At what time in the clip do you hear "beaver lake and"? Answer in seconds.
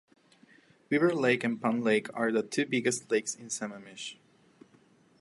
0.89-1.61